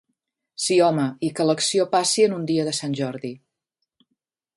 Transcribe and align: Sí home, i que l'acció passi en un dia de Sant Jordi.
Sí 0.67 0.77
home, 0.85 1.03
i 1.27 1.29
que 1.39 1.45
l'acció 1.49 1.85
passi 1.91 2.25
en 2.29 2.33
un 2.39 2.47
dia 2.53 2.65
de 2.71 2.73
Sant 2.79 2.97
Jordi. 3.01 3.31